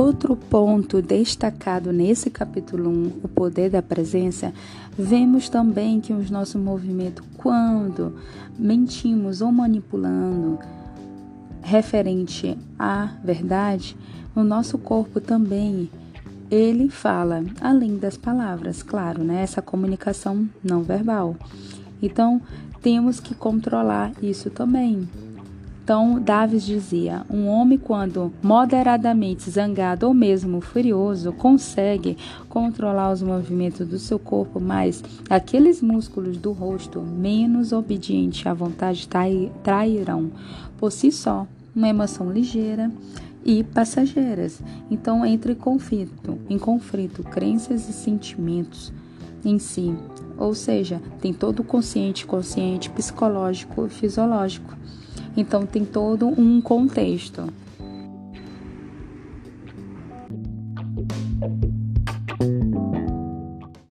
Outro 0.00 0.34
ponto 0.34 1.02
destacado 1.02 1.92
nesse 1.92 2.30
capítulo 2.30 2.88
1, 2.88 3.20
o 3.22 3.28
poder 3.28 3.68
da 3.68 3.82
presença, 3.82 4.50
vemos 4.96 5.50
também 5.50 6.00
que 6.00 6.14
os 6.14 6.30
nossos 6.30 6.58
movimentos, 6.58 7.22
quando 7.36 8.16
mentimos 8.58 9.42
ou 9.42 9.52
manipulando 9.52 10.58
referente 11.60 12.56
à 12.78 13.10
verdade, 13.22 13.94
o 14.34 14.42
nosso 14.42 14.78
corpo 14.78 15.20
também 15.20 15.90
ele 16.50 16.88
fala, 16.88 17.44
além 17.60 17.98
das 17.98 18.16
palavras, 18.16 18.82
claro, 18.82 19.22
né? 19.22 19.42
Essa 19.42 19.60
comunicação 19.60 20.48
não 20.64 20.82
verbal. 20.82 21.36
Então, 22.00 22.40
temos 22.80 23.20
que 23.20 23.34
controlar 23.34 24.12
isso 24.22 24.48
também. 24.48 25.06
Então, 25.90 26.20
Davis 26.20 26.62
dizia: 26.64 27.26
um 27.28 27.48
homem, 27.48 27.76
quando 27.76 28.32
moderadamente 28.40 29.50
zangado 29.50 30.06
ou 30.06 30.14
mesmo 30.14 30.60
furioso, 30.60 31.32
consegue 31.32 32.16
controlar 32.48 33.10
os 33.10 33.20
movimentos 33.20 33.88
do 33.88 33.98
seu 33.98 34.16
corpo, 34.16 34.60
mas 34.60 35.02
aqueles 35.28 35.82
músculos 35.82 36.36
do 36.36 36.52
rosto, 36.52 37.00
menos 37.00 37.72
obedientes 37.72 38.46
à 38.46 38.54
vontade, 38.54 39.08
trairão 39.64 40.30
por 40.78 40.92
si 40.92 41.10
só 41.10 41.44
uma 41.74 41.88
emoção 41.88 42.30
ligeira 42.30 42.88
e 43.44 43.64
passageiras. 43.64 44.62
Então, 44.88 45.26
entra 45.26 45.50
em 45.50 45.56
conflito, 45.56 46.38
em 46.48 46.56
conflito, 46.56 47.24
crenças 47.24 47.88
e 47.88 47.92
sentimentos 47.92 48.92
em 49.44 49.58
si. 49.58 49.92
Ou 50.38 50.54
seja, 50.54 51.02
tem 51.20 51.34
todo 51.34 51.60
o 51.60 51.64
consciente, 51.64 52.24
consciente, 52.24 52.88
psicológico 52.90 53.86
e 53.86 53.88
fisiológico. 53.90 54.78
Então 55.36 55.64
tem 55.66 55.84
todo 55.84 56.26
um 56.28 56.60
contexto. 56.60 57.48